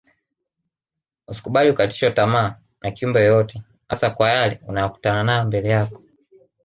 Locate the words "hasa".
3.89-4.09